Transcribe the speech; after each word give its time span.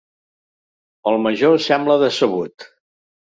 El 1.11 1.19
major 1.27 1.59
sembla 1.67 1.99
decebut. 2.05 2.67